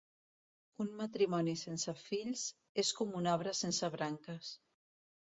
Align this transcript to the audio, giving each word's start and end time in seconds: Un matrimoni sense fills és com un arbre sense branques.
Un 0.85 0.87
matrimoni 1.01 1.53
sense 1.63 1.95
fills 2.05 2.45
és 2.85 2.89
com 3.01 3.13
un 3.21 3.29
arbre 3.35 3.55
sense 3.61 3.91
branques. 3.97 4.51